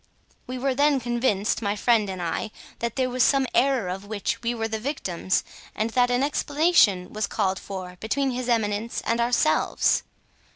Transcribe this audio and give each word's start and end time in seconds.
We 0.47 0.57
were 0.57 0.73
then 0.73 0.99
convinced, 0.99 1.61
my 1.61 1.75
friend 1.75 2.09
and 2.09 2.23
I, 2.23 2.49
that 2.79 2.95
there 2.95 3.07
was 3.07 3.21
some 3.21 3.45
error 3.53 3.87
of 3.87 4.03
which 4.07 4.41
we 4.41 4.55
were 4.55 4.67
the 4.67 4.79
victims, 4.79 5.43
and 5.75 5.91
that 5.91 6.09
an 6.09 6.23
explanation 6.23 7.13
was 7.13 7.27
called 7.27 7.59
for 7.59 7.97
between 7.99 8.31
his 8.31 8.49
eminence 8.49 9.03
and 9.05 9.21
ourselves. 9.21 10.01